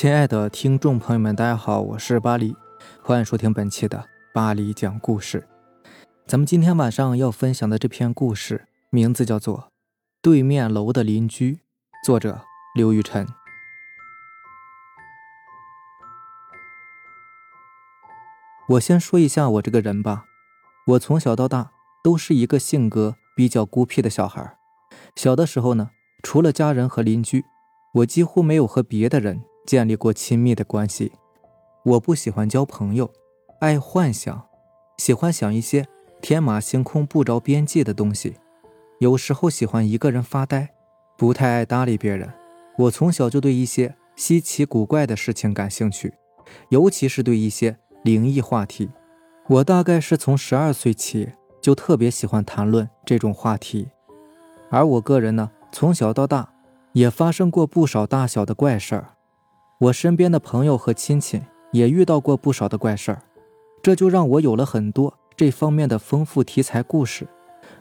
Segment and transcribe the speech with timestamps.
[0.00, 2.54] 亲爱的听众朋友们，大家好，我是巴黎，
[3.02, 5.48] 欢迎收听本期的巴黎讲故事。
[6.24, 9.58] 咱们今天晚上要分享的这篇故事，名字叫做
[10.22, 11.54] 《对面楼的邻居》，
[12.06, 12.42] 作者
[12.76, 13.26] 刘雨辰。
[18.68, 20.26] 我先说一下我这个人吧，
[20.86, 21.72] 我从小到大
[22.04, 24.56] 都是一个性格比较孤僻的小孩。
[25.16, 25.90] 小的时候呢，
[26.22, 27.44] 除了家人和邻居，
[27.94, 29.42] 我几乎没有和别的人。
[29.68, 31.12] 建立过亲密的关系，
[31.84, 33.10] 我不喜欢交朋友，
[33.60, 34.46] 爱幻想，
[34.96, 35.86] 喜欢想一些
[36.22, 38.36] 天马行空、不着边际的东西。
[38.98, 40.70] 有时候喜欢一个人发呆，
[41.18, 42.32] 不太爱搭理别人。
[42.78, 46.14] 我从小就对一些稀奇古怪的事情感兴趣，
[46.70, 48.88] 尤其是对一些灵异话题。
[49.48, 53.90] 我大概是从十二岁起就特别喜欢谈论这种话题。
[54.70, 56.54] 而我个人呢，从小到大
[56.94, 59.10] 也发生过不少大小的怪事儿。
[59.78, 61.40] 我身边的朋友和亲戚
[61.70, 63.22] 也遇到过不少的怪事儿，
[63.80, 67.28] 这就让我有了很多这方面的丰富题材故事。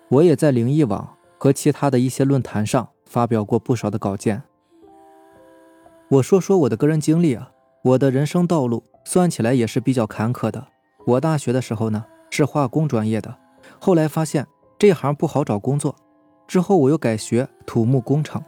[0.09, 4.43] 我也在灵异网和其他的一些论坛上发表过不少的稿件。
[6.09, 7.51] 我说说我的个人经历啊，
[7.83, 10.67] 我的人生道路算起来也是比较坎坷的。
[11.07, 13.35] 我大学的时候呢是化工专业的，
[13.79, 14.45] 后来发现
[14.77, 15.95] 这行不好找工作，
[16.47, 18.43] 之后我又改学土木工程，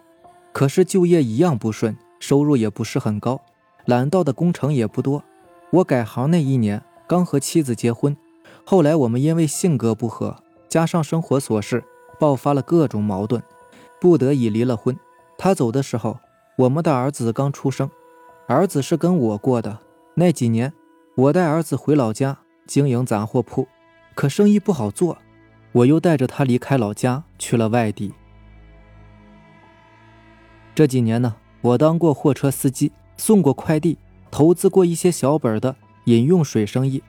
[0.54, 1.98] 可是就业一样不顺。
[2.20, 3.42] 收入也不是很高，
[3.86, 5.24] 揽到的工程也不多。
[5.72, 8.16] 我改行那一年刚和妻子结婚，
[8.66, 10.36] 后来我们因为性格不合，
[10.68, 11.84] 加上生活琐事，
[12.20, 13.42] 爆发了各种矛盾，
[14.02, 14.98] 不得已离了婚。
[15.38, 16.20] 他走的时候，
[16.58, 17.90] 我们的儿子刚出生，
[18.48, 19.80] 儿子是跟我过的。
[20.16, 20.74] 那几年，
[21.16, 23.68] 我带儿子回老家经营杂货铺，
[24.16, 25.18] 可生意不好做，
[25.72, 28.14] 我又带着他离开老家去了外地。
[30.76, 31.36] 这几年呢？
[31.62, 33.98] 我当过货车司机，送过快递，
[34.32, 35.76] 投资过一些小本的
[36.06, 37.04] 饮用水生意。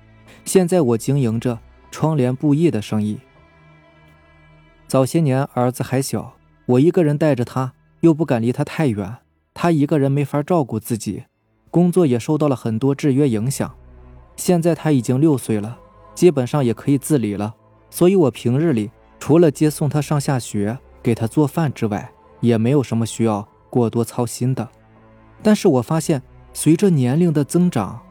[0.45, 1.59] 现在我经营着
[1.91, 3.19] 窗帘布艺的生意。
[4.89, 6.35] 早些年儿子还小，
[6.67, 9.19] 我一个人带着他，又不敢离他太远，
[9.55, 11.25] 他一个人没法照顾自己，
[11.71, 13.73] 工作也受到了很多制约影响。
[14.35, 15.79] 现在他已经六岁了，
[16.15, 17.55] 基本上也可以自理了，
[17.89, 18.91] 所以我平日里
[19.21, 23.47] 除了接送他上下学、给他做饭之外，也没有什么需要。
[23.71, 24.69] 过多操心的，
[25.43, 26.21] 但是我发现
[26.53, 28.03] 随着年龄的增长，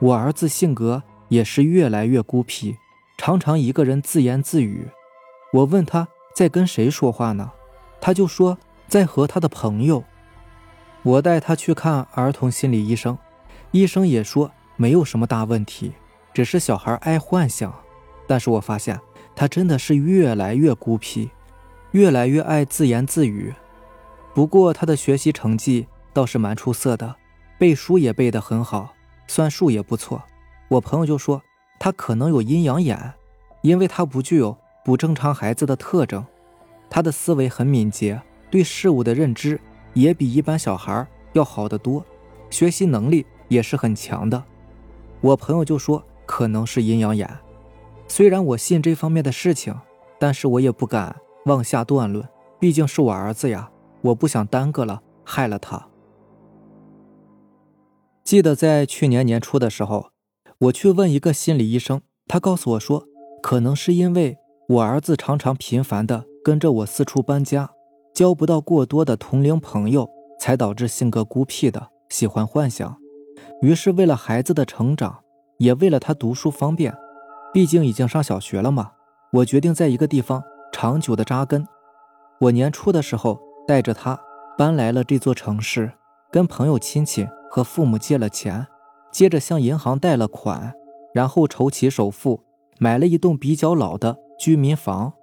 [0.00, 2.76] 我儿子性格也是越来越孤僻，
[3.16, 4.88] 常常一个人自言自语。
[5.52, 7.52] 我问他在跟谁说话呢，
[8.00, 8.58] 他就说
[8.88, 10.04] 在和他的朋友。
[11.02, 13.16] 我带他去看儿童心理医生，
[13.70, 15.92] 医生也说没有什么大问题，
[16.32, 17.72] 只是小孩爱幻想。
[18.26, 18.98] 但是我发现
[19.36, 21.30] 他真的是越来越孤僻，
[21.92, 23.54] 越来越爱自言自语。
[24.34, 27.14] 不过他的学习成绩倒是蛮出色的，
[27.56, 28.92] 背书也背得很好，
[29.28, 30.20] 算术也不错。
[30.66, 31.40] 我朋友就说
[31.78, 33.14] 他可能有阴阳眼，
[33.62, 36.26] 因为他不具有不正常孩子的特征。
[36.90, 39.60] 他的思维很敏捷，对事物的认知
[39.92, 42.04] 也比一般小孩要好得多，
[42.50, 44.42] 学习能力也是很强的。
[45.20, 47.28] 我朋友就说可能是阴阳眼。
[48.08, 49.74] 虽然我信这方面的事情，
[50.18, 51.14] 但是我也不敢
[51.46, 52.28] 妄下断论，
[52.58, 53.70] 毕竟是我儿子呀。
[54.04, 55.88] 我不想耽搁了，害了他。
[58.22, 60.10] 记得在去年年初的时候，
[60.58, 63.04] 我去问一个心理医生，他告诉我说，
[63.42, 64.36] 可能是因为
[64.68, 67.70] 我儿子常常频繁的跟着我四处搬家，
[68.14, 70.06] 交不到过多的同龄朋友，
[70.38, 72.98] 才导致性格孤僻的，喜欢幻想。
[73.62, 75.20] 于是为了孩子的成长，
[75.58, 76.94] 也为了他读书方便，
[77.54, 78.92] 毕竟已经上小学了嘛，
[79.32, 81.66] 我决定在一个地方长久的扎根。
[82.40, 83.40] 我年初的时候。
[83.66, 84.20] 带着他
[84.56, 85.92] 搬来了这座城市，
[86.30, 88.66] 跟朋友、亲戚和父母借了钱，
[89.10, 90.74] 接着向银行贷了款，
[91.12, 92.40] 然后筹齐首付，
[92.78, 95.14] 买了一栋比较老的居民房。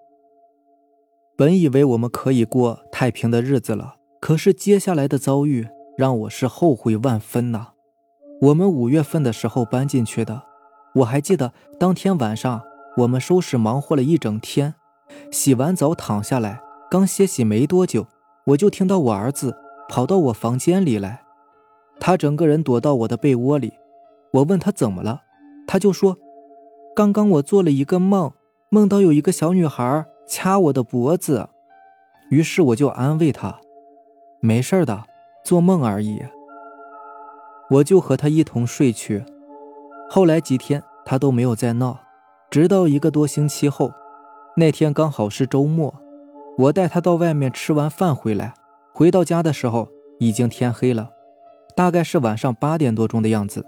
[1.38, 5.68] 本以为我们可以过太平的日子了，可是接下来的遭遇
[5.98, 7.70] 让我是后悔万分呐。
[8.42, 10.44] 我们五月份的时候搬进去的，
[10.96, 12.62] 我还记得当天晚上
[12.98, 14.76] 我们收拾忙活了一整天，
[15.32, 18.08] 洗完澡躺下来，刚歇息没多久。
[18.48, 19.56] 我就听到我儿子
[19.88, 21.22] 跑到我房间里来，
[22.00, 23.74] 他整个人躲到我的被窝里。
[24.34, 25.22] 我问他怎么了，
[25.68, 26.18] 他就说
[26.96, 28.32] ：“刚刚我做了一个梦，
[28.70, 31.50] 梦到有一个小女孩掐我的脖子。”
[32.32, 33.60] 于是我就安慰他
[34.42, 35.04] ：“没事的，
[35.44, 36.24] 做梦而已。”
[37.70, 39.24] 我就和他一同睡去。
[40.10, 42.00] 后来几天他都没有再闹，
[42.50, 43.92] 直到一个多星期后，
[44.56, 45.94] 那天刚好是周末。
[46.62, 48.54] 我带他到外面吃完饭回来，
[48.94, 51.10] 回到家的时候已经天黑了。
[51.76, 53.66] 大概是晚上八点多钟的样子。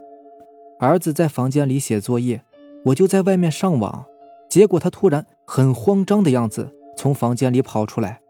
[0.79, 2.43] 儿子在房间里写作业，
[2.85, 4.05] 我就在外面上网，
[4.47, 8.21] 结果他突然很慌张的样子从房间里跑出来，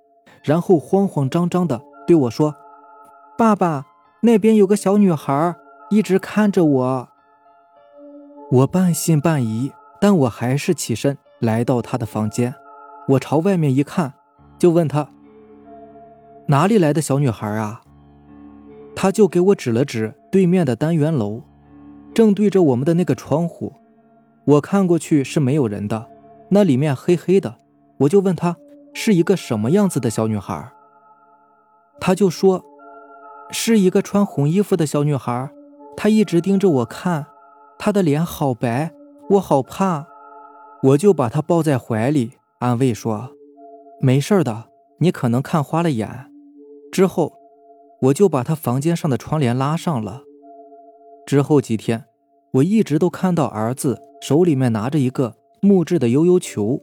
[0.44, 2.56] 然后慌慌张张的对我说
[3.38, 3.88] ：“爸爸，
[4.22, 5.56] 那边有个小女孩
[5.90, 7.10] 一直看着我。”
[8.50, 12.56] 我半信半疑，但我还是起身来到他的房间。
[13.10, 14.14] 我朝外面一看，
[14.58, 15.10] 就问他
[16.48, 17.82] ：“哪里来的小女孩啊？”
[18.96, 21.42] 他就给我指了指对面的单元楼。
[22.14, 23.74] 正对着我们的那个窗户，
[24.46, 26.08] 我看过去是没有人的，
[26.50, 27.56] 那里面黑黑的。
[27.98, 28.56] 我就问他
[28.94, 30.72] 是一个什么样子的小女孩，
[32.00, 32.64] 他就说
[33.50, 35.50] 是一个穿红衣服的小女孩，
[35.98, 37.26] 她一直盯着我看，
[37.80, 38.94] 她的脸好白，
[39.32, 40.06] 我好怕。
[40.84, 43.32] 我就把她抱在怀里，安慰说
[44.02, 44.70] 没事的，
[45.00, 46.32] 你可能看花了眼。
[46.92, 47.34] 之后，
[48.02, 50.24] 我就把他房间上的窗帘拉上了。
[51.26, 52.06] 之后几天，
[52.56, 56.82] 我一直都看到儿子手里面拿着一个木质的悠悠球，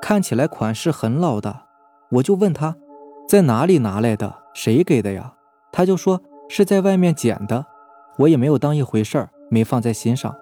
[0.00, 1.64] 看起来款式很老的。
[2.12, 2.76] 我就问他，
[3.28, 4.34] 在哪里拿来的？
[4.54, 5.34] 谁给的呀？
[5.70, 7.66] 他就说是在外面捡的。
[8.18, 10.34] 我也没有当一回事儿，没放在心上。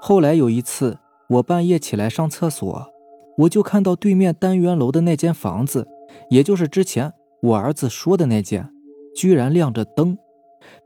[0.00, 0.98] 后来有一次，
[1.28, 2.90] 我半夜起来上厕所，
[3.38, 5.86] 我就看到对面单元楼的那间房子，
[6.30, 7.12] 也就是之前
[7.42, 8.70] 我儿子说的那间，
[9.14, 10.16] 居然亮着灯。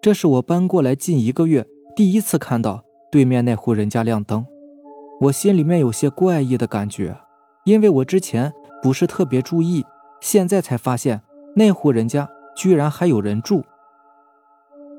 [0.00, 4.44] 这是我搬过来近一个月第一次看到对面那户人家亮灯，
[5.20, 7.16] 我心里面有些怪异的感觉，
[7.64, 9.84] 因为我之前不是特别注意，
[10.20, 11.22] 现在才发现
[11.54, 13.64] 那户人家居然还有人住。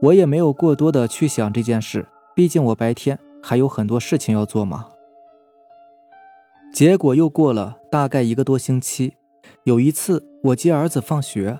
[0.01, 4.87] 我也没有过多的去想这件事，毕竟我白天还有很多事情要做嘛。
[6.73, 9.15] 结果又过了大概一个多星期，
[9.65, 11.59] 有一次我接儿子放学，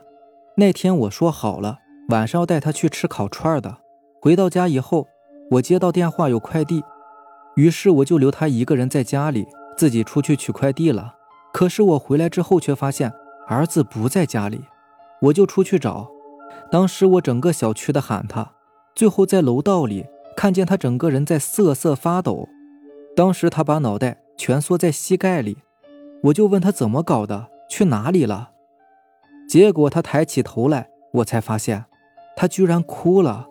[0.55, 1.79] 那天我说好了。
[2.09, 3.77] 晚上要带他去吃烤串的。
[4.21, 5.07] 回到家以后，
[5.51, 6.81] 我接到电话有快递，
[7.55, 9.45] 于是我就留他一个人在家里，
[9.77, 11.15] 自己出去取快递了。
[11.53, 13.11] 可是我回来之后却发现
[13.47, 14.63] 儿子不在家里，
[15.23, 16.09] 我就出去找。
[16.71, 18.53] 当时我整个小区的喊他，
[18.95, 20.05] 最后在楼道里
[20.37, 22.47] 看见他整个人在瑟瑟发抖。
[23.13, 25.57] 当时他把脑袋蜷缩在膝盖里，
[26.23, 28.51] 我就问他怎么搞的，去哪里了？
[29.47, 31.85] 结果他抬起头来，我才发现。
[32.35, 33.47] 他居然哭了，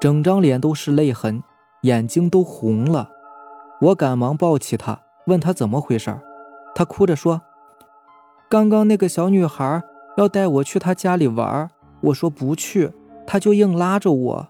[0.00, 1.42] 整张脸都是泪痕，
[1.82, 3.10] 眼睛都红了。
[3.80, 6.16] 我赶忙抱起他，问他怎么回事
[6.74, 7.42] 他哭着说
[8.48, 9.82] ：“刚刚那个小女孩
[10.16, 11.68] 要带我去她家里玩，
[12.02, 12.92] 我说不去，
[13.26, 14.48] 她就硬拉着我。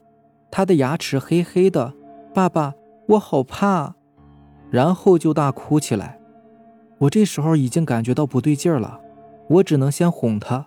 [0.50, 1.94] 她的牙齿黑黑的，
[2.32, 2.74] 爸爸，
[3.08, 3.94] 我好怕。”
[4.74, 6.18] 然后就大哭起来。
[6.98, 9.00] 我这时候已经感觉到不对劲了，
[9.48, 10.66] 我只能先哄她。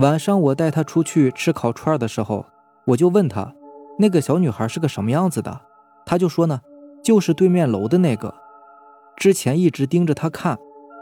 [0.00, 2.44] 晚上我带她出去吃烤串的时候，
[2.84, 3.54] 我就问她，
[4.00, 5.60] 那个小女孩是个什么样子的？
[6.04, 6.60] 她就说呢，
[7.00, 8.34] 就是对面楼的那个，
[9.16, 10.58] 之前一直盯着她看，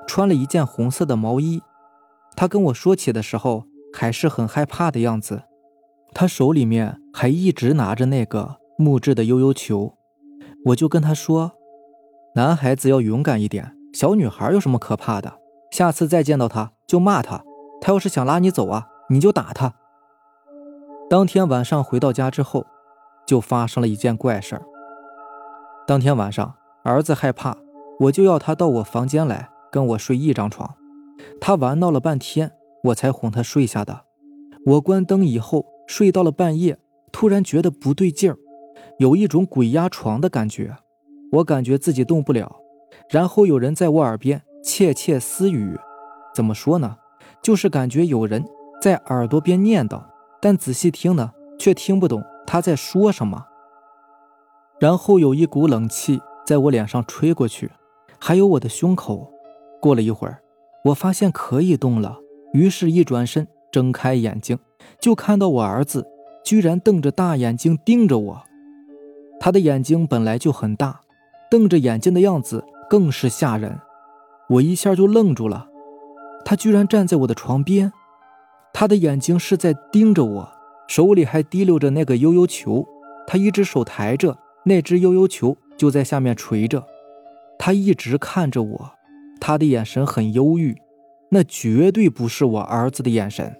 [0.07, 1.63] 穿了一件红色的毛衣。
[2.37, 3.65] 她跟我说起的时候
[3.95, 5.45] 还是很害怕的样子，
[6.13, 9.95] 她手里面还一直拿着那个木质的悠悠球。
[10.67, 11.53] 我就跟她说，
[12.37, 15.39] 男孩子要勇敢一点，小女孩有什么可怕的？
[15.71, 17.45] 下次再见到她就骂她。
[17.81, 19.75] 他要是想拉你走啊，你就打他。
[21.11, 22.67] 当天晚上回到家之后，
[23.27, 24.63] 就发生了一件怪事儿。
[25.87, 27.59] 当天晚上，儿子害怕，
[28.01, 30.75] 我就要他到我房间来跟我睡一张床。
[31.41, 32.53] 他玩闹了半天，
[32.85, 34.01] 我才哄他睡下的。
[34.67, 36.79] 我关灯以后，睡到了半夜，
[37.13, 38.39] 突然觉得不对劲儿，
[38.99, 40.79] 有一种鬼压床的感觉。
[41.35, 42.61] 我感觉自己动不了，
[43.11, 45.77] 然后有人在我耳边窃窃私语，
[46.35, 46.97] 怎么说呢？
[47.43, 48.45] 就是感觉有人
[48.81, 50.01] 在耳朵边念叨，
[50.41, 53.47] 但仔细听呢，却听不懂他在说什么。
[54.79, 57.71] 然后有一股冷气在我脸上吹过去，
[58.21, 59.31] 还有我的胸口。
[59.81, 60.41] 过了一会儿，
[60.85, 62.19] 我发现可以动了，
[62.53, 64.59] 于是一转身，睁开眼睛，
[65.01, 66.07] 就看到我儿子
[66.45, 68.43] 居然瞪着大眼睛盯着我。
[69.41, 71.01] 他的眼睛本来就很大，
[71.51, 73.79] 瞪着眼睛的样子更是吓人。
[74.49, 75.69] 我一下就愣住了。
[76.45, 77.93] 他居然站在我的床边，
[78.73, 80.53] 他的眼睛是在盯着我，
[80.89, 82.87] 手里还提溜着那个悠悠球。
[83.27, 86.85] 他一只手抬着那只悠悠球，就在下面垂着。
[87.59, 88.93] 他一直看着我，
[89.41, 90.77] 他的眼神很忧郁，
[91.31, 93.57] 那绝对不是我儿子的眼神，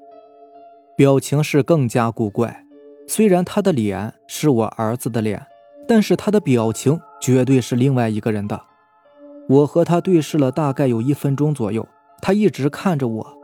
[0.95, 2.65] 表情是更加古怪。
[3.09, 5.47] 虽然他的脸是我儿子的脸，
[5.87, 8.61] 但是他的表情绝对是另外一个人的。
[9.49, 11.87] 我和他对视了大概有一分钟左右。
[12.23, 13.39] 他一直看着我，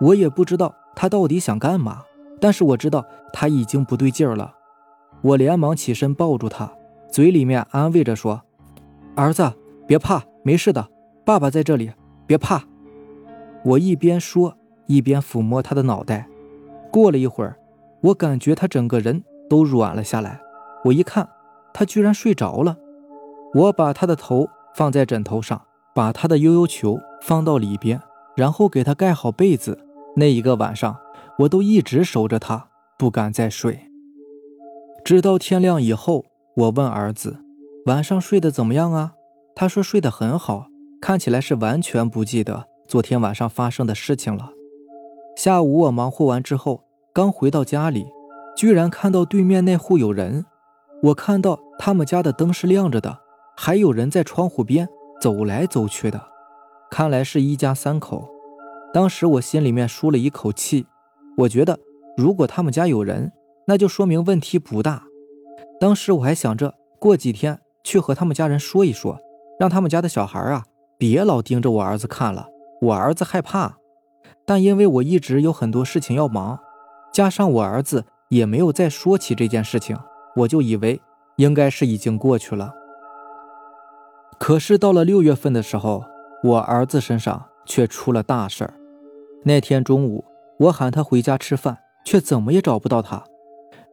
[0.00, 2.02] 我也不知道他到底想干嘛，
[2.40, 4.52] 但是我知道他已经不对劲儿了。
[5.22, 6.72] 我连忙起身抱住他，
[7.08, 8.42] 嘴里面安慰着说
[9.14, 9.52] ：“儿子，
[9.86, 10.88] 别怕，没事的，
[11.24, 11.92] 爸爸在这里，
[12.26, 12.64] 别怕。”
[13.64, 16.28] 我一边说一边抚摸他的脑袋。
[16.90, 17.56] 过了一会儿，
[18.00, 20.40] 我感觉他整个人都软了下来。
[20.84, 21.28] 我一看，
[21.74, 22.78] 他居然睡着了。
[23.54, 25.60] 我把他的头放在枕头上，
[25.94, 28.00] 把他的悠悠球放到里边，
[28.34, 29.78] 然后给他盖好被子。
[30.16, 30.96] 那一个晚上，
[31.40, 33.90] 我都一直守着他，不敢再睡。
[35.04, 36.24] 直到天亮以后，
[36.56, 37.44] 我问儿子
[37.86, 39.12] ：“晚上睡得怎么样啊？”
[39.54, 40.68] 他说：“睡得很好，
[41.00, 44.52] 看起来是完全不记得昨天晚上发生的事情了。”
[45.36, 48.06] 下午我忙活完之后，刚回到家里，
[48.56, 50.46] 居然看到对面那户有人。
[51.04, 53.18] 我看到他们家的灯是亮着的。
[53.56, 54.88] 还有人在窗户边
[55.20, 56.20] 走来走去的，
[56.90, 58.26] 看来是一家三口。
[58.92, 60.86] 当时我心里面舒了一口气，
[61.36, 61.78] 我觉得
[62.16, 63.30] 如果他们家有人，
[63.66, 65.04] 那就说明问题不大。
[65.78, 69.20] 当时我还想着过几天去和他们家人说一说，
[69.60, 70.64] 让他们家的小孩啊
[70.98, 72.48] 别老盯着我儿子看了，
[72.80, 73.76] 我儿子害怕。
[74.46, 76.58] 但因为我一直有很多事情要忙，
[77.12, 79.96] 加上我儿子也没有再说起这件事情，
[80.36, 81.00] 我就以为
[81.36, 82.72] 应该是已经过去了。
[84.38, 86.04] 可是到了六月份的时候，
[86.42, 88.74] 我儿子身上却出了大事儿。
[89.44, 90.24] 那天中午，
[90.58, 93.22] 我喊他回家吃饭，却怎么也找不到他。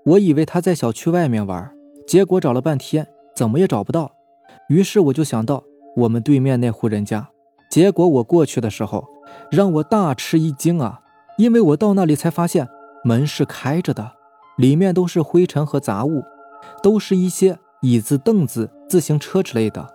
[0.05, 1.71] 我以为他在小区外面玩，
[2.07, 4.12] 结果找了半天，怎么也找不到。
[4.67, 5.63] 于是我就想到
[5.95, 7.29] 我们对面那户人家。
[7.69, 9.07] 结果我过去的时候，
[9.50, 11.01] 让我大吃一惊啊！
[11.38, 12.67] 因为我到那里才发现
[13.03, 14.13] 门是开着的，
[14.57, 16.24] 里面都是灰尘和杂物，
[16.82, 19.88] 都是一些椅子、凳子、自行车之类的。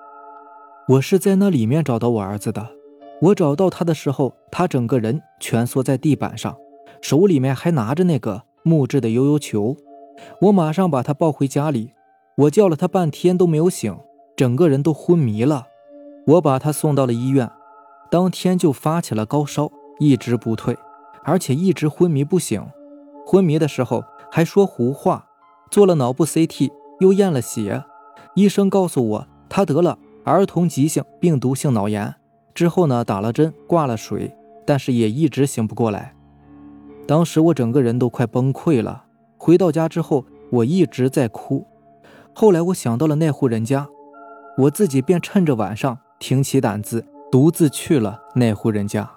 [0.89, 2.69] 我是在那里面找到我儿子的。
[3.23, 6.57] 我找到他的时候，他整个人蜷缩在地板上，
[7.01, 9.77] 手里面还拿着那个木质的悠悠球。
[10.43, 11.93] 我马上把他抱回家里，
[12.37, 13.97] 我叫了他半天都没有醒，
[14.37, 15.67] 整个人都昏迷了。
[16.27, 17.51] 我把他送到了医院，
[18.11, 20.77] 当天就发起了高烧，一直不退，
[21.25, 22.63] 而且一直昏迷不醒。
[23.27, 25.26] 昏迷的时候还说胡话。
[25.71, 26.71] 做了脑部 CT，
[27.01, 27.85] 又验了血，
[28.35, 29.99] 医生告诉我他得了。
[30.25, 32.13] 儿童急性病毒性脑炎
[32.53, 34.35] 之后呢，打了针，挂了水，
[34.67, 36.17] 但是也一直醒不过来。
[37.07, 39.05] 当时我整个人都快崩溃了。
[39.39, 41.65] 回到家之后，我一直在哭。
[42.35, 43.87] 后来我想到了那户人家，
[44.59, 49.09] 我自己便趁着晚上挺起胆子，独自去了那户人家。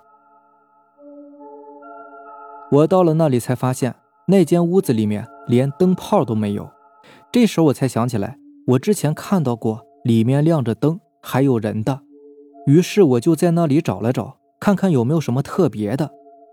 [2.71, 3.95] 我到了那里才发现，
[4.29, 6.69] 那间屋子里面连灯泡都没有。
[7.31, 9.85] 这时候我才想起来，我之前看到过。
[10.05, 11.99] 里面亮着灯，还有人的，
[12.65, 16.09] 于是我就在那里找了找，看看有没有什么特别的。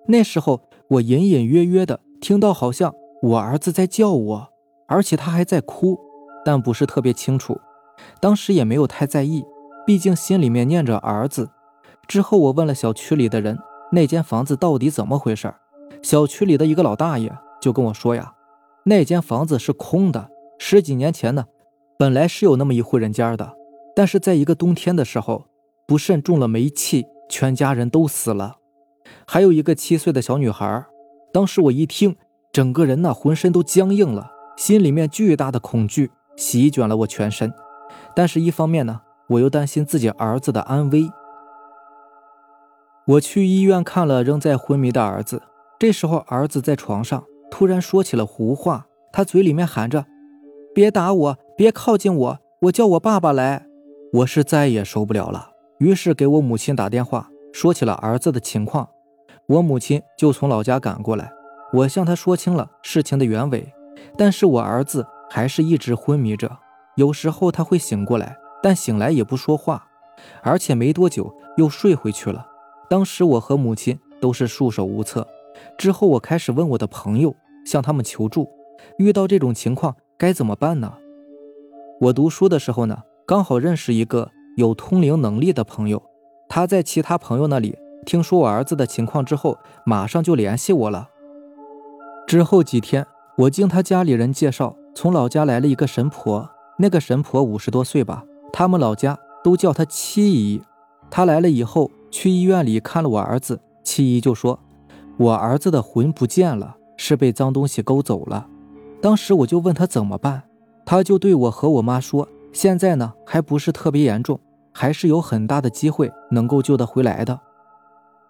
[0.09, 2.93] 那时候我隐隐约约的听到，好像
[3.23, 4.49] 我儿子在叫我，
[4.89, 5.97] 而且他还在哭，
[6.45, 7.57] 但不是特别清楚。
[8.21, 9.45] 当时也没有太在意，
[9.87, 11.49] 毕竟心里面念着儿子。
[12.09, 13.57] 之后我问了小区里的人，
[13.93, 15.55] 那间房子到底怎么回事？
[16.03, 17.33] 小区里的一个老大爷
[17.67, 18.33] 就跟我说呀，
[18.85, 21.47] 那间房子是空的，十几年前呢。
[21.99, 23.57] 本来是有那么一户人家的，
[23.97, 25.47] 但是在一个冬天的时候，
[25.85, 28.59] 不慎中了煤气，全家人都死了，
[29.27, 30.87] 还有一个七岁的小女孩。
[31.33, 32.15] 当时我一听，
[32.53, 37.53] 整个人呢浑身都僵硬了，心里面巨大的恐惧席卷了我全身。
[38.15, 41.11] 但是，一方面呢，我又担心自己儿子的安危。
[43.07, 45.43] 我去医院看了仍在昏迷的儿子，
[45.81, 50.07] 这时候儿子在床上突然说起了胡话，他嘴里面喊着
[50.75, 52.39] ：“别打我。”别靠近我！
[52.61, 53.67] 我叫我爸爸来。
[54.13, 58.87] 我是再也受不了了，于是给我母亲打电话，说起了儿子的情况。
[59.47, 61.33] 我母亲就从老家赶过来，
[61.73, 63.73] 我向她说清了事情的原委。
[64.19, 66.59] 但是我儿子还是一直昏迷着，
[66.97, 69.87] 有时候他会醒过来，但醒来也不说话，
[70.43, 72.47] 而且没多久又睡回去了。
[72.91, 75.27] 当时我和母亲都是束手无策。
[75.79, 77.35] 之后我开始问我的朋友，
[77.65, 78.49] 向他们求助，
[78.99, 80.95] 遇到这种情况该怎么办呢？
[82.01, 86.03] 我读书的时候呢，刚好认识一个有通灵能力的朋友。
[86.49, 91.09] 他在其他朋友那里听说我儿子的情况之后，马上就联系我了。
[92.27, 93.07] 之后几天，
[93.39, 96.51] 我经他家里人介绍，从老家来了一个神婆。
[96.79, 100.61] 那个神婆五十多岁吧，他们老家都叫她七姨。
[101.11, 104.61] 她来了以后，去医院里看了我儿子，七姨就说
[105.19, 108.49] ：“我儿子的魂不见了，是被脏东西勾走了。”
[109.03, 110.43] 当时我就问他怎么办。
[110.85, 114.39] 他就对我和我妈说：“现在呢，还不是特别严重，
[114.73, 117.41] 还是有很大的机会能够救得回来的。”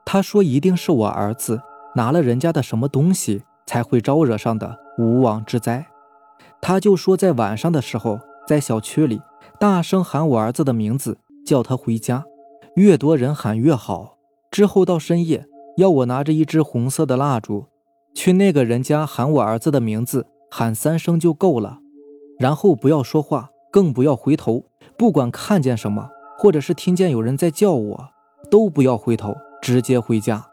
[0.07, 1.61] 他说：“一定是我儿子
[1.97, 5.87] 拿了人家的什么东西，才会招惹上的无妄之灾。”
[6.63, 9.21] 他就说在晚上的时候，在小区里
[9.61, 12.25] 大声喊我儿子的名字，叫他回家，
[12.77, 14.17] 越多人喊越好。
[14.51, 17.67] 之后到深夜，要我拿着一支红色的蜡烛，
[18.15, 21.81] 去那个人家喊我儿子的名字，喊三声就够了，
[22.39, 24.65] 然后不要说话，更不要回头，
[24.97, 28.09] 不管看见什么，或者是听见有人在叫我，
[28.51, 30.47] 都不要回头，直接回家。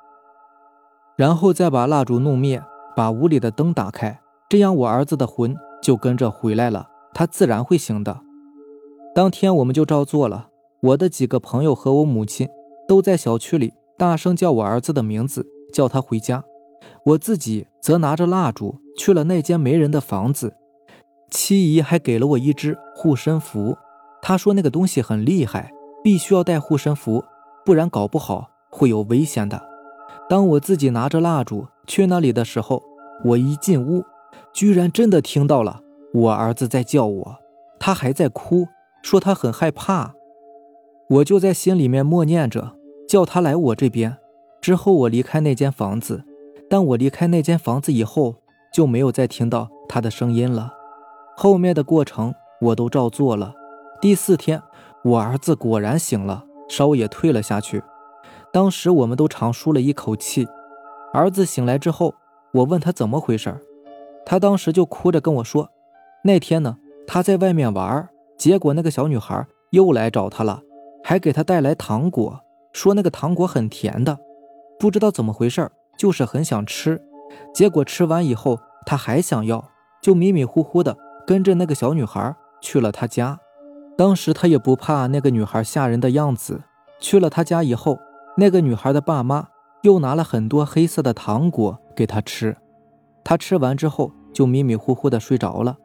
[1.16, 2.62] 然后再把蜡烛弄灭，
[2.94, 8.20] 把屋里的灯打开，这样我儿子的魂就跟着回来了，他自然会醒的。
[9.16, 10.50] 当天我们就照做了，
[10.82, 12.50] 我的几个朋友和我母亲
[12.88, 16.44] 都在小区里大声叫我儿子的名字，叫他回家。
[17.06, 20.54] 我自己则拿着蜡烛去了那间没人的房子。
[21.30, 23.78] 七姨还给了我一只护身符，
[24.22, 25.72] 她说那个东西很厉害，
[26.04, 27.24] 必须要带护身符，
[27.66, 29.62] 不然搞不好会有危险的。
[30.30, 32.82] 当我自己拿着蜡烛去那里的时候，
[33.26, 34.04] 我一进屋，
[34.54, 35.82] 居然真的听到了
[36.14, 37.36] 我儿子在叫我，
[37.80, 38.68] 他还在哭，
[39.02, 40.14] 说他很害怕。
[41.10, 42.76] 我就在心里面默念着，
[43.14, 44.18] 叫他来我这边。
[44.60, 46.24] 之后我离开那间房子，
[46.68, 48.38] 但我离开那间房子以后，
[48.74, 50.74] 就没有再听到他的声音了。
[51.38, 53.54] 后面的过程我都照做了。
[54.02, 54.60] 第四天，
[55.04, 57.84] 我儿子果然醒了，烧也退了下去。
[58.52, 60.48] 当时我们都长舒了一口气。
[61.14, 62.16] 儿子醒来之后，
[62.52, 63.56] 我问他怎么回事
[64.26, 65.70] 他当时就哭着跟我说
[66.26, 70.64] ：“那天呢，他在外面玩，结果那个小女孩又来找他了，
[71.04, 72.40] 还给他带来糖果，
[72.74, 74.20] 说那个糖果很甜的，
[74.78, 77.02] 不知道怎么回事就是很想吃。
[77.54, 79.64] 结果吃完以后，他还想要，
[80.02, 83.40] 就迷迷糊糊的跟着那个小女孩去了他家。
[83.98, 86.64] 当时他也不怕那个女孩吓人的样子，
[87.00, 87.98] 去了他家以后。”
[88.36, 89.48] 那个女孩的爸妈
[89.84, 92.58] 又拿了很多黑色的糖果给他吃，
[93.24, 95.78] 他吃完之后就迷迷糊糊的睡着了。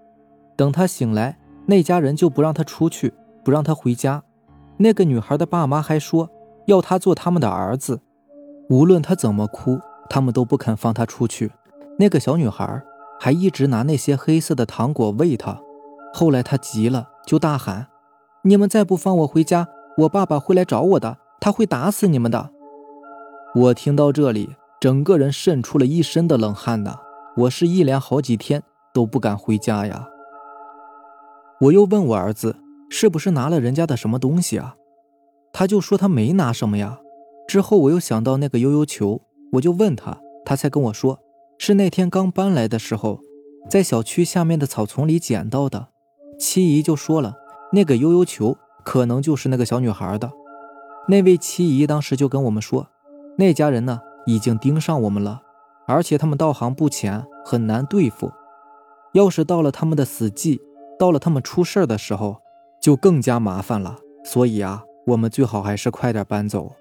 [0.57, 3.12] 等他醒来，那家人就不让他出去，
[3.44, 4.22] 不让他回家。
[4.79, 6.31] 那个女孩的爸妈还说
[6.68, 8.02] 要他做他们的儿子，
[8.68, 11.50] 无论他怎么哭，他们都不肯放他出去。
[11.98, 12.83] 那个小女孩
[13.18, 15.59] 还一直拿那些黑色的糖果喂他。
[16.12, 17.87] 后来他急了，就大喊
[18.44, 22.50] ：“你们再不放我回家，我爸爸会来找我的。”他会打死你们的！
[23.54, 26.96] 我听到这里，整个人渗出了一身的冷汗呐！
[27.37, 30.09] 我是一连好几天都不敢回家呀。
[31.61, 32.57] 我又问我儿子，
[32.90, 34.74] 是不是拿了人家的什么东西啊？
[35.59, 37.01] 他就说他没拿什么呀。
[37.49, 39.23] 之后我又想到那个悠悠球，
[39.55, 41.18] 我就问他，他才跟我说，
[41.59, 43.18] 是那天刚搬来的时候，
[43.68, 45.88] 在小区下面的草丛里捡到的。
[46.38, 47.35] 七姨就说了，
[47.73, 50.31] 那个悠悠球可能就是那个小女孩的。
[51.09, 52.87] 那位七姨当时就跟我们说，
[53.37, 55.42] 那家人呢已经盯上我们了，
[55.88, 58.31] 而且他们道行不浅，很难对付。
[59.12, 60.61] 要是到了他们的死季，
[60.97, 62.37] 到了他们出事的时候，
[62.81, 63.97] 就更加麻烦了。
[64.25, 66.73] 所以啊，我们最好还是快点搬走。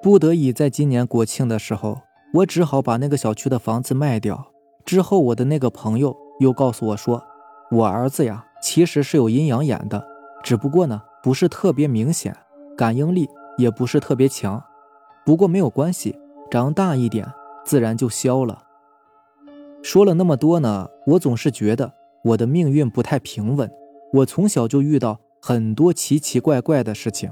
[0.00, 2.00] 不得已，在今年国庆的时候，
[2.34, 4.52] 我只好把那个小区的房子卖掉。
[4.86, 7.22] 之后，我的那个朋友又告诉我说，
[7.70, 10.02] 我儿子呀其实是有阴阳眼的，
[10.42, 12.34] 只不过呢不是特别明显。
[12.76, 14.62] 感应力也不是特别强，
[15.26, 16.18] 不过没有关系，
[16.50, 17.30] 长大一点
[17.66, 18.62] 自然就消了。
[19.82, 21.92] 说了那么多呢，我总是觉得
[22.24, 23.70] 我的命运不太平稳。
[24.14, 27.28] 我从小就遇到很多奇奇怪怪的事情，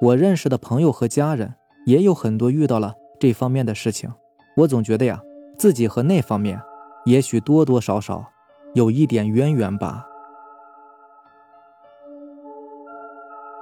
[0.00, 1.52] 我认识的朋友和家人
[1.84, 4.08] 也有很多遇到了这方面的事情。
[4.58, 5.20] 我总觉得呀，
[5.58, 6.62] 自己和那方面
[7.06, 8.24] 也许多多少少
[8.74, 10.06] 有一点渊源吧。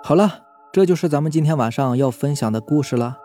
[0.05, 0.44] 好了。
[0.70, 3.16] 这就是咱们今天晚上要分享的故事了。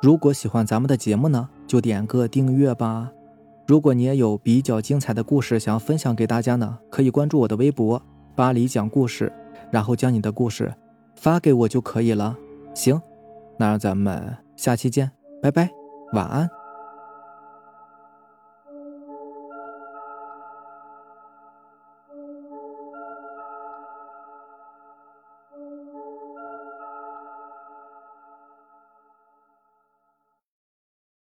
[0.00, 3.10] 如果喜欢咱们的节目呢，就点个订阅吧。
[3.66, 8.00] 如果你也有比较精彩的故事想分享给大家呢，可以关注我的微博
[8.36, 9.30] “巴黎讲故事”，
[9.70, 10.72] 然后将你的故事
[11.16, 12.36] 发给我就可以了。
[12.74, 13.00] 行，
[13.58, 15.10] 那咱们下期见，
[15.42, 15.70] 拜拜，
[16.12, 16.48] 晚安。